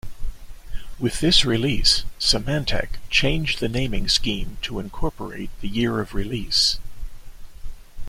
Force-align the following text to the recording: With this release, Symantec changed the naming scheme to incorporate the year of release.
With 0.97 1.19
this 1.19 1.45
release, 1.45 2.05
Symantec 2.19 2.93
changed 3.11 3.59
the 3.59 3.69
naming 3.69 4.07
scheme 4.09 4.57
to 4.63 4.79
incorporate 4.79 5.51
the 5.59 5.67
year 5.67 5.99
of 5.99 6.15
release. 6.15 6.79